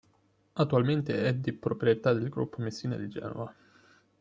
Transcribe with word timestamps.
Attualmente 0.53 1.25
è 1.27 1.35
di 1.35 1.53
proprietà 1.53 2.11
del 2.11 2.29
Gruppo 2.29 2.59
Messina 2.59 2.95
di 2.95 3.07
Genova. 3.07 3.53